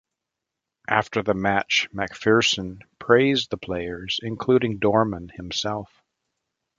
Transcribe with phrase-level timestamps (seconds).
[0.87, 6.01] After the match, MacPherson praised the players, including Dorman, himself.